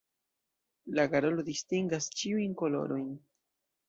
[0.99, 3.13] La garolo distingas ĉiujn kolorojn.